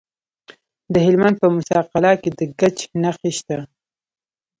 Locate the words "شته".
3.37-3.57